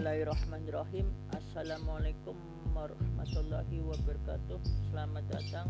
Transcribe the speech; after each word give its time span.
Bismillahirrahmanirrahim. 0.00 1.12
Assalamualaikum 1.28 2.32
warahmatullahi 2.72 3.84
wabarakatuh. 3.84 4.56
Selamat 4.88 5.28
datang 5.28 5.68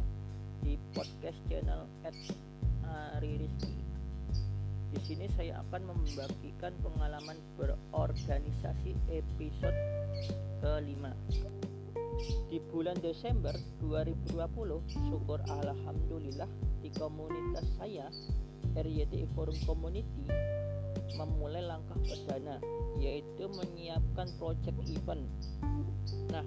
di 0.62 0.78
podcast 0.94 1.34
channel 1.50 1.90
at 2.06 2.14
Ari 3.18 3.42
Rizky 3.42 3.74
Di 4.94 4.98
sini 5.02 5.26
saya 5.34 5.58
akan 5.66 5.82
membagikan 5.82 6.70
pengalaman 6.78 7.42
berorganisasi 7.58 8.94
episode 9.10 9.74
kelima. 10.62 11.10
Di 12.54 12.62
bulan 12.70 13.02
Desember 13.02 13.58
2020 13.82 14.30
Syukur 15.10 15.42
Alhamdulillah 15.50 16.46
di 16.78 16.94
komunitas 16.94 17.66
saya 17.82 18.06
RYD 18.78 19.26
Forum 19.34 19.58
Community 19.66 20.22
memulai 21.18 21.62
langkah 21.64 21.96
perdana 22.04 22.60
yaitu 23.00 23.48
menyiapkan 23.48 24.28
project 24.36 24.76
event. 24.86 25.24
Nah, 26.30 26.44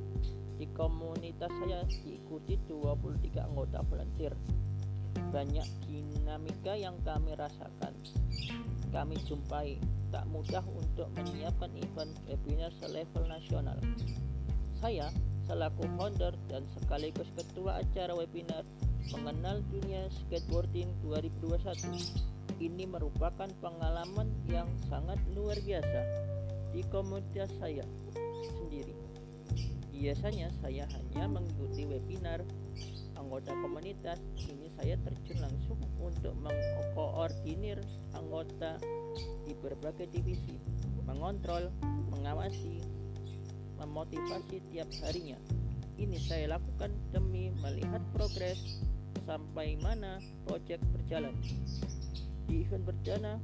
di 0.56 0.70
komunitas 0.72 1.50
saya 1.60 1.84
diikuti 1.90 2.56
23 2.70 3.44
anggota 3.44 3.82
volunteer. 3.90 4.34
Banyak 5.34 5.68
dinamika 5.90 6.78
yang 6.78 6.96
kami 7.02 7.34
rasakan. 7.34 7.94
Kami 8.94 9.18
jumpai 9.26 9.82
tak 10.14 10.30
mudah 10.30 10.62
untuk 10.78 11.10
menyiapkan 11.18 11.74
event 11.74 12.14
webinar 12.30 12.70
selevel 12.78 13.26
nasional. 13.26 13.78
Saya 14.78 15.10
selaku 15.50 15.90
founder 15.98 16.38
dan 16.48 16.64
sekaligus 16.78 17.28
ketua 17.34 17.82
acara 17.82 18.14
webinar 18.14 18.62
mengenal 19.12 19.60
dunia 19.74 20.08
skateboarding 20.08 20.88
2021 21.04 22.33
ini 22.60 22.86
merupakan 22.86 23.50
pengalaman 23.62 24.30
yang 24.46 24.70
sangat 24.90 25.18
luar 25.34 25.58
biasa 25.62 26.02
di 26.74 26.82
komunitas 26.90 27.50
saya 27.58 27.86
sendiri. 28.60 28.94
Biasanya 29.94 30.50
saya 30.60 30.84
hanya 30.90 31.26
mengikuti 31.30 31.86
webinar 31.86 32.42
anggota 33.16 33.54
komunitas. 33.62 34.20
Ini 34.36 34.68
saya 34.76 35.00
terjun 35.00 35.40
langsung 35.40 35.80
untuk 36.02 36.34
mengkoordinir 36.42 37.80
anggota 38.18 38.82
di 39.46 39.54
berbagai 39.56 40.10
divisi, 40.12 40.58
mengontrol, 41.08 41.72
mengawasi, 42.12 42.84
memotivasi 43.80 44.60
tiap 44.74 44.90
harinya. 45.06 45.40
Ini 45.96 46.18
saya 46.20 46.58
lakukan 46.58 46.92
demi 47.14 47.54
melihat 47.62 48.02
progres 48.12 48.82
sampai 49.24 49.80
mana 49.80 50.20
proyek 50.44 50.82
berjalan 50.92 51.38
di 52.48 52.66
event 52.68 52.84
perdana 52.86 53.40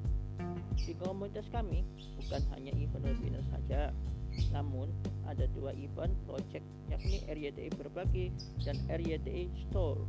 di 0.79 0.95
komunitas 0.95 1.45
kami 1.51 1.83
bukan 2.23 2.41
hanya 2.55 2.71
event 2.75 3.03
webinar 3.03 3.43
saja 3.51 3.91
namun 4.55 4.87
ada 5.27 5.45
dua 5.53 5.75
event 5.75 6.13
project 6.25 6.65
yakni 6.89 7.21
RYDE 7.27 7.69
berbagi 7.77 8.33
dan 8.63 8.77
RYDE 8.89 9.51
store. 9.69 9.99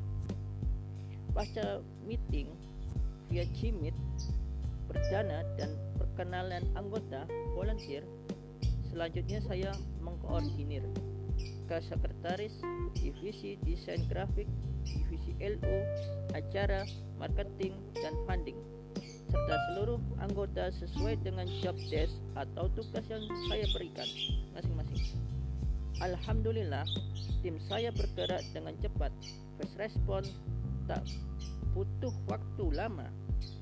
Pasca 1.34 1.78
meeting 2.06 2.50
via 3.30 3.46
Gmeet 3.54 3.94
perdana 4.90 5.46
dan 5.54 5.70
perkenalan 5.94 6.66
anggota 6.74 7.22
volunteer 7.54 8.02
selanjutnya 8.90 9.38
saya 9.46 9.70
mengkoordinir 10.02 10.82
ke 11.70 11.76
sekretaris 11.86 12.58
divisi 12.98 13.54
desain 13.62 14.02
grafik 14.10 14.50
divisi 14.82 15.38
LO 15.38 15.78
acara 16.34 16.82
marketing 17.22 17.78
dan 18.02 18.18
funding 18.26 18.58
serta 19.30 19.56
seluruh 19.70 20.02
anggota 20.18 20.74
sesuai 20.82 21.22
dengan 21.22 21.46
job 21.62 21.78
desk 21.86 22.18
atau 22.34 22.66
tugas 22.74 23.06
yang 23.06 23.22
saya 23.46 23.64
berikan 23.70 24.08
masing-masing. 24.58 25.02
Alhamdulillah, 26.02 26.82
tim 27.44 27.56
saya 27.70 27.94
bergerak 27.94 28.42
dengan 28.50 28.74
cepat, 28.82 29.12
fast 29.60 29.74
respon, 29.78 30.22
tak 30.90 31.06
butuh 31.76 32.10
waktu 32.26 32.64
lama. 32.74 33.06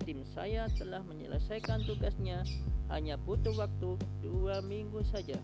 Tim 0.09 0.25
saya 0.33 0.73
telah 0.81 1.05
menyelesaikan 1.05 1.85
tugasnya 1.85 2.41
hanya 2.89 3.21
butuh 3.21 3.53
waktu 3.53 4.01
dua 4.25 4.65
minggu 4.65 5.05
saja. 5.13 5.37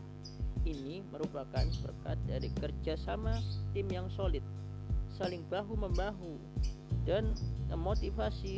Ini 0.64 1.04
merupakan 1.12 1.68
berkat 1.84 2.16
dari 2.24 2.48
kerjasama 2.56 3.36
tim 3.76 3.84
yang 3.92 4.08
solid, 4.16 4.40
saling 5.20 5.44
bahu 5.52 5.76
membahu, 5.76 6.40
dan 7.04 7.36
memotivasi 7.68 8.56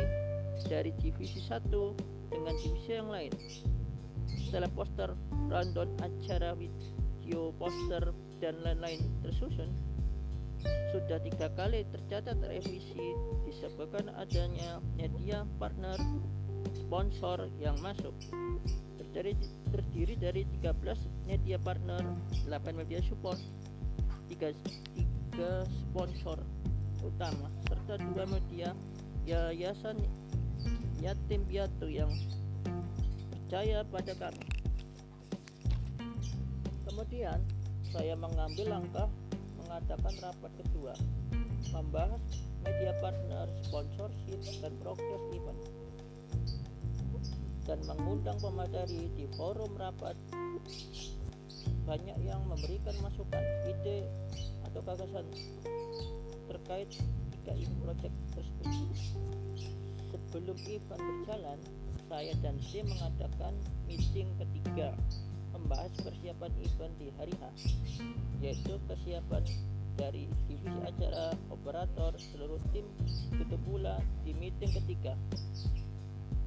dari 0.64 0.90
divisi 0.96 1.44
satu 1.44 1.92
dengan 2.32 2.54
divisi 2.56 2.90
yang 2.96 3.12
lain. 3.12 3.32
Setelah 4.48 4.70
poster, 4.72 5.12
rundown 5.52 5.92
acara 6.00 6.56
video 6.56 7.52
poster 7.60 8.14
dan 8.40 8.56
lain-lain 8.64 9.04
tersusun, 9.20 9.70
sudah 10.96 11.20
tiga 11.20 11.52
kali 11.54 11.84
tercatat 11.92 12.40
revisi 12.48 13.12
disebabkan 13.44 14.08
adanya 14.16 14.80
media 14.96 15.44
partner 15.60 15.98
sponsor 16.72 17.50
yang 17.60 17.76
masuk 17.84 18.14
terdiri, 19.00 19.36
terdiri 19.72 20.14
dari 20.16 20.42
13 20.62 21.28
media 21.28 21.56
partner 21.60 22.02
8 22.48 22.72
media 22.76 23.00
support 23.04 23.40
3, 24.32 24.52
3 25.36 25.64
sponsor 25.68 26.38
utama 27.04 27.48
serta 27.68 28.00
dua 28.02 28.24
media 28.26 28.72
yayasan 29.28 30.00
yatim 31.06 31.46
piatu 31.46 31.86
yang 31.86 32.10
percaya 33.30 33.86
pada 33.86 34.10
kami. 34.18 34.42
Kemudian 36.82 37.38
saya 37.94 38.18
mengambil 38.18 38.74
langkah 38.74 39.06
mengadakan 39.62 40.14
rapat 40.18 40.52
kedua, 40.66 40.98
membahas 41.70 42.18
media 42.66 42.90
partner, 42.98 43.46
sponsorship, 43.62 44.40
dan 44.58 44.74
progres 44.82 45.22
event 45.30 45.60
dan 47.66 47.78
mengundang 47.86 48.38
pemateri 48.38 49.10
di 49.14 49.26
forum 49.34 49.74
rapat 49.78 50.14
banyak 51.86 52.18
yang 52.26 52.42
memberikan 52.50 52.94
masukan, 52.98 53.42
ide 53.66 54.10
atau 54.70 54.82
gagasan 54.82 55.26
terkait 56.50 56.90
tiga 57.30 57.54
project 57.82 58.14
tersebut. 58.34 58.74
Sebelum 60.06 60.58
event 60.70 61.02
berjalan, 61.02 61.58
saya 62.06 62.32
dan 62.38 62.54
tim 62.62 62.86
mengadakan 62.86 63.54
meeting 63.90 64.30
ketiga 64.38 64.94
membahas 65.50 65.90
persiapan 65.98 66.52
event 66.62 66.94
di 67.00 67.08
hari 67.18 67.34
H, 67.40 67.44
yaitu 68.38 68.78
kesiapan 68.86 69.42
dari 69.96 70.28
divisi 70.46 70.78
acara 70.84 71.32
operator 71.48 72.12
seluruh 72.20 72.60
tim 72.70 72.84
itu 73.32 73.56
pula 73.64 73.98
di 74.22 74.36
meeting 74.36 74.70
ketiga. 74.84 75.16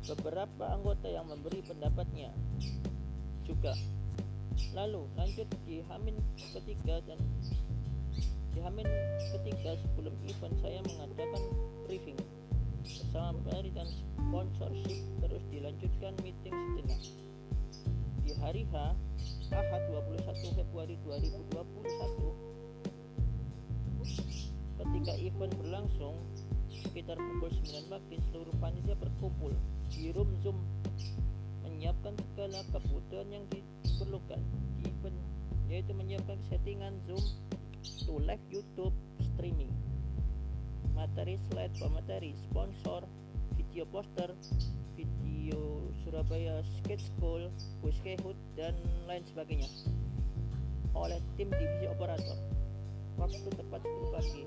Beberapa 0.05 0.79
anggota 0.79 1.09
yang 1.09 1.27
memberi 1.27 1.59
pendapatnya 1.65 2.31
juga. 3.43 3.73
Lalu 4.77 5.09
lanjut 5.17 5.49
di 5.65 5.81
Hamin 5.89 6.15
ketiga 6.53 7.01
dan 7.09 7.17
di 8.53 8.59
Hamin 8.61 8.85
ketiga 9.33 9.75
sebelum 9.81 10.13
event 10.29 10.55
saya 10.61 10.79
mengadakan 10.85 11.43
briefing 11.89 12.19
bersama 12.89 13.37
pemateri 13.45 13.69
dan 13.77 13.85
sponsorship 13.85 14.97
terus 15.21 15.43
dilanjutkan 15.53 16.13
meeting 16.25 16.55
sejenak. 16.57 17.01
Di 18.25 18.33
hari 18.41 18.65
H, 18.73 18.97
Ahad 19.53 19.83
21 19.93 20.57
Februari 20.57 20.97
2021, 21.05 21.69
ketika 24.81 25.13
event 25.21 25.53
berlangsung, 25.61 26.17
sekitar 26.81 27.17
pukul 27.17 27.53
9 27.53 27.93
pagi 27.93 28.17
seluruh 28.33 28.55
panitia 28.57 28.97
berkumpul 28.97 29.53
di 29.93 30.09
room 30.09 30.33
Zoom 30.41 30.57
menyiapkan 31.61 32.17
segala 32.17 32.65
kebutuhan 32.73 33.29
yang 33.29 33.45
diperlukan 33.53 34.41
di 34.81 34.89
event 34.89 35.17
yaitu 35.69 35.93
menyiapkan 35.93 36.41
settingan 36.49 36.97
Zoom 37.05 37.21
to 38.05 38.17
live 38.25 38.41
YouTube 38.49 38.93
streaming 39.21 39.69
materi 41.19 41.35
slide 41.51 41.75
pemateri 41.75 42.31
sponsor 42.47 43.03
video 43.59 43.83
poster 43.91 44.31
video 44.95 45.83
Surabaya 45.99 46.63
Skate 46.79 47.03
School 47.11 47.51
Buskehut 47.83 48.39
dan 48.55 48.71
lain 49.03 49.19
sebagainya. 49.27 49.67
Oleh 50.95 51.19
tim 51.35 51.51
divisi 51.51 51.91
operator. 51.91 52.39
Waktu 53.19 53.51
tepat 53.51 53.83
10 53.83 54.15
pagi. 54.15 54.43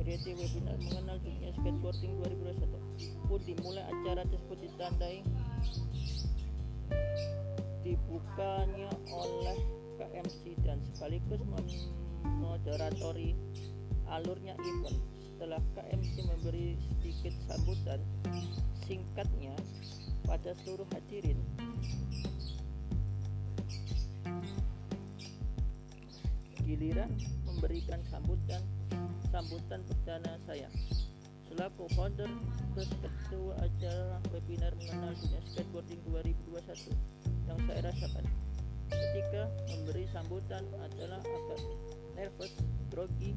RT 0.00 0.32
webinar 0.32 0.80
mengenal 0.80 1.20
dunia 1.20 1.52
skateboarding 1.60 2.12
2021 2.24 3.28
pun 3.28 3.40
dimulai 3.44 3.84
acara 3.84 4.24
tersebut 4.32 4.58
ditandai 4.64 5.20
dibukanya 7.84 8.88
oleh 9.12 9.60
KMC 10.00 10.56
dan 10.64 10.80
sekaligus 10.88 11.44
memoderatori 12.24 13.36
alurnya 14.08 14.56
event 14.56 15.11
setelah 15.42 15.58
KMC 15.74 16.22
memberi 16.22 16.78
sedikit 16.78 17.34
sambutan 17.50 17.98
singkatnya 18.86 19.58
pada 20.22 20.54
seluruh 20.62 20.86
hadirin. 20.94 21.34
Giliran 26.62 27.10
memberikan 27.42 27.98
sambutan 28.06 28.62
sambutan 29.34 29.82
perdana 29.82 30.38
saya. 30.46 30.70
Selaku 31.50 31.90
founder 31.98 32.30
plus 32.78 32.94
ketua 33.02 33.58
acara 33.66 34.22
webinar 34.30 34.70
mengenal 34.78 35.10
dunia 35.10 35.42
skateboarding 35.50 35.98
2021 36.54 36.94
yang 37.50 37.58
saya 37.66 37.90
rasakan 37.90 38.24
ketika 38.92 39.48
memberi 39.72 40.04
sambutan 40.12 40.64
adalah 40.84 41.20
agak 41.24 41.60
nervous, 42.16 42.52
grogi 42.92 43.32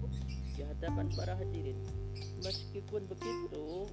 di 0.56 0.62
hadapan 0.64 1.08
para 1.16 1.34
hadirin. 1.40 1.80
Meskipun 2.44 3.08
begitu, 3.08 3.88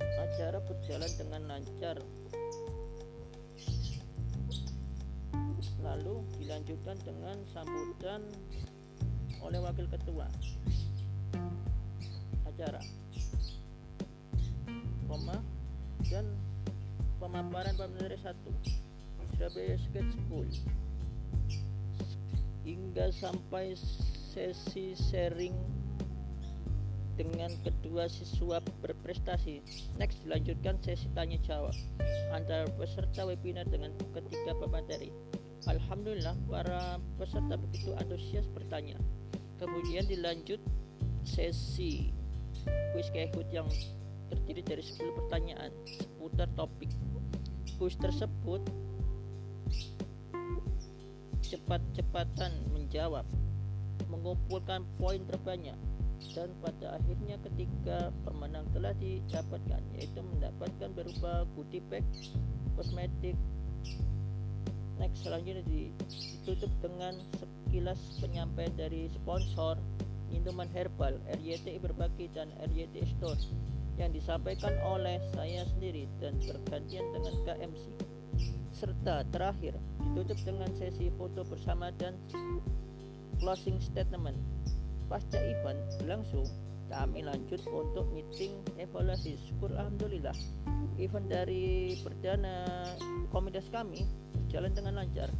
acara 0.00 0.58
berjalan 0.64 1.12
dengan 1.18 1.42
lancar. 1.50 1.96
Lalu 5.84 6.24
dilanjutkan 6.40 6.96
dengan 7.04 7.36
sambutan 7.52 8.24
oleh 9.44 9.60
wakil 9.60 9.84
ketua 9.92 10.24
acara, 12.48 12.80
koma 15.04 15.36
dan 16.08 16.24
pemaparan 17.20 17.74
pemateri 17.76 18.16
satu 18.24 18.50
Surabaya 19.44 19.76
Skate 19.76 20.08
School 20.24 20.48
hingga 22.64 23.12
sampai 23.12 23.76
sesi 24.32 24.96
sharing 24.96 25.52
dengan 27.20 27.52
kedua 27.60 28.08
siswa 28.08 28.64
berprestasi. 28.80 29.60
Next 30.00 30.24
dilanjutkan 30.24 30.80
sesi 30.80 31.12
tanya 31.12 31.36
jawab 31.44 31.76
antara 32.32 32.64
peserta 32.80 33.28
webinar 33.28 33.68
dengan 33.68 33.92
ketiga 34.16 34.56
pemateri. 34.56 35.12
Alhamdulillah 35.68 36.40
para 36.48 36.96
peserta 37.20 37.60
begitu 37.60 37.92
antusias 38.00 38.48
bertanya. 38.48 38.96
Kemudian 39.60 40.08
dilanjut 40.08 40.64
sesi 41.20 42.16
kuis 42.96 43.12
kehut 43.12 43.52
yang 43.52 43.68
terdiri 44.32 44.64
dari 44.64 44.80
10 44.80 45.04
pertanyaan 45.20 45.68
seputar 45.84 46.48
topik. 46.56 46.88
Kuis 47.76 48.00
tersebut 48.00 48.64
cepat-cepatan 51.52 52.52
menjawab, 52.72 53.26
mengumpulkan 54.08 54.84
poin 54.96 55.20
terbanyak, 55.28 55.76
dan 56.32 56.48
pada 56.64 56.96
akhirnya 56.96 57.36
ketika 57.44 58.08
pemenang 58.24 58.64
telah 58.72 58.96
didapatkan 58.96 59.82
yaitu 59.98 60.20
mendapatkan 60.24 60.88
berupa 60.96 61.44
goodie 61.52 61.84
bag, 61.92 62.06
kosmetik. 62.78 63.36
Next 64.96 65.26
selanjutnya 65.26 65.66
ditutup 65.66 66.70
dengan 66.80 67.18
sekilas 67.36 67.98
penyampaian 68.22 68.72
dari 68.78 69.10
sponsor 69.10 69.76
minuman 70.30 70.70
herbal 70.70 71.18
RYT 71.42 71.82
Berbagi 71.82 72.30
dan 72.32 72.48
RYT 72.62 73.02
Store 73.18 73.38
yang 73.98 74.10
disampaikan 74.10 74.74
oleh 74.82 75.22
saya 75.34 75.66
sendiri 75.74 76.10
dan 76.18 76.34
bergantian 76.42 77.06
dengan 77.14 77.34
KMC 77.46 78.13
serta 78.74 79.22
terakhir 79.30 79.78
ditutup 80.02 80.38
dengan 80.42 80.70
sesi 80.74 81.08
foto 81.14 81.46
bersama 81.46 81.94
dan 81.96 82.18
closing 83.38 83.78
statement. 83.78 84.36
Pasca 85.06 85.38
event 85.38 85.78
berlangsung, 86.00 86.48
kami 86.90 87.22
lanjut 87.22 87.62
untuk 87.70 88.08
meeting 88.10 88.50
evaluasi. 88.76 89.38
Syukur 89.46 89.70
Alhamdulillah, 89.78 90.34
event 90.98 91.26
dari 91.30 91.94
perdana 92.02 92.66
komunitas 93.30 93.70
kami 93.70 94.02
berjalan 94.34 94.72
dengan 94.74 94.92
lancar, 94.98 95.30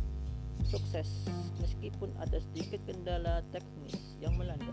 sukses 0.66 1.26
meskipun 1.58 2.14
ada 2.22 2.38
sedikit 2.38 2.80
kendala 2.86 3.42
teknis 3.50 3.98
yang 4.22 4.38
melanda. 4.38 4.72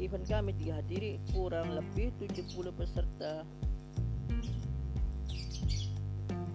Event 0.00 0.24
kami 0.24 0.56
dihadiri 0.56 1.20
kurang 1.36 1.76
lebih 1.76 2.08
70 2.18 2.72
peserta 2.72 3.44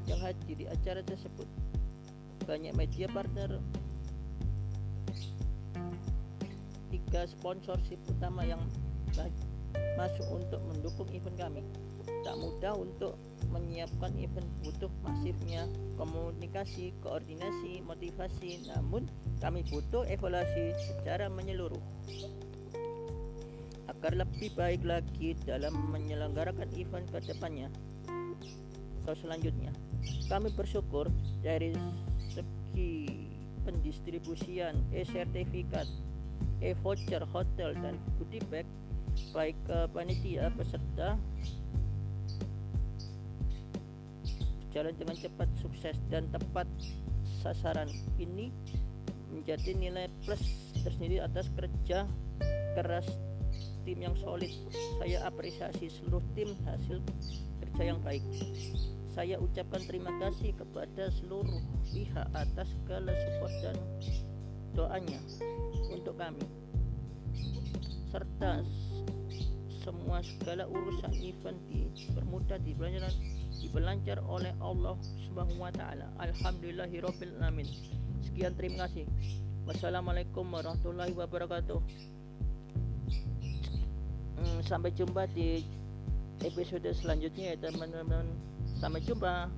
yang 0.05 0.19
hadir 0.21 0.55
di 0.55 0.65
acara 0.69 1.01
tersebut. 1.01 1.47
Banyak 2.45 2.73
media 2.77 3.09
partner 3.09 3.57
tiga 6.93 7.27
sponsorship 7.27 7.99
utama 8.07 8.45
yang 8.45 8.61
masuk 9.97 10.27
untuk 10.31 10.61
mendukung 10.69 11.09
event 11.11 11.37
kami. 11.37 11.61
Tak 12.21 12.37
mudah 12.37 12.73
untuk 12.77 13.17
menyiapkan 13.49 14.13
event 14.17 14.45
butuh 14.61 14.89
masifnya 15.05 15.65
komunikasi, 15.97 16.93
koordinasi, 17.01 17.81
motivasi. 17.85 18.65
Namun 18.69 19.09
kami 19.41 19.65
butuh 19.67 20.05
evaluasi 20.05 20.73
secara 20.77 21.29
menyeluruh 21.29 21.81
agar 23.85 24.21
lebih 24.21 24.53
baik 24.53 24.81
lagi 24.85 25.33
dalam 25.45 25.73
menyelenggarakan 25.89 26.69
event 26.77 27.05
ke 27.09 27.19
depannya 27.25 27.69
atau 29.05 29.13
selanjutnya. 29.21 29.69
Kami 30.25 30.49
bersyukur 30.57 31.13
dari 31.45 31.77
segi 32.33 33.29
pendistribusian 33.61 34.81
e-sertifikat, 34.89 35.85
e-voucher 36.65 37.21
hotel 37.29 37.77
dan 37.77 37.93
goodie 38.17 38.41
bag 38.49 38.65
baik 39.31 39.55
ke 39.69 39.77
panitia 39.95 40.51
peserta 40.57 41.15
berjalan 44.75 44.95
dengan 44.99 45.15
cepat, 45.15 45.49
sukses 45.63 45.95
dan 46.11 46.27
tepat 46.33 46.67
sasaran. 47.39 47.87
Ini 48.19 48.51
menjadi 49.31 49.71
nilai 49.71 50.11
plus 50.27 50.41
tersendiri 50.83 51.23
atas 51.23 51.47
kerja 51.55 52.03
keras 52.75 53.07
tim 53.87 54.03
yang 54.03 54.17
solid. 54.19 54.51
Saya 54.99 55.23
apresiasi 55.23 55.87
seluruh 55.87 56.19
tim 56.35 56.51
hasil 56.67 56.99
kerja 57.63 57.95
yang 57.95 58.03
baik. 58.03 58.23
Saya 59.15 59.39
ucapkan 59.39 59.79
terima 59.87 60.11
kasih 60.19 60.51
kepada 60.59 61.07
seluruh 61.07 61.63
pihak 61.87 62.27
atas 62.35 62.67
segala 62.67 63.15
support 63.15 63.53
dan 63.63 63.77
doanya 64.75 65.19
untuk 65.87 66.19
kami 66.19 66.43
serta 68.11 68.59
semua 69.87 70.19
segala 70.19 70.67
urusan 70.67 71.15
event 71.23 71.55
dipermudah 71.71 72.59
dibelanjar 72.59 73.13
dibelancar 73.55 74.19
oleh 74.27 74.51
Allah 74.59 74.99
Subhanahu 75.23 75.63
wa 75.63 75.71
taala. 75.71 76.11
Alhamdulillahirabbil 76.19 77.39
alamin. 77.39 77.67
Sekian 78.27 78.51
terima 78.59 78.87
kasih. 78.89 79.07
Wassalamualaikum 79.63 80.43
warahmatullahi 80.43 81.15
wabarakatuh. 81.15 81.79
Hmm, 84.35 84.59
sampai 84.67 84.91
jumpa 84.91 85.23
di 85.31 85.63
episode 86.43 86.85
selanjutnya 86.91 87.55
ya 87.55 87.71
teman-teman. 87.71 88.54
Sampai 88.79 89.01
jumpa. 89.01 89.49